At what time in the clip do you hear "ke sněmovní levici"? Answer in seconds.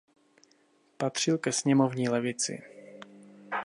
1.37-2.61